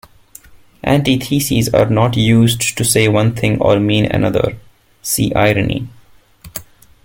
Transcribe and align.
Antitheses 0.83 1.71
are 1.75 1.85
not 1.85 2.17
used 2.17 2.75
to 2.75 2.83
say 2.83 3.07
one 3.07 3.35
thing 3.35 3.61
and 3.63 3.85
mean 3.85 4.05
another, 4.07 4.57
"see 5.03 5.31
irony". 5.35 5.89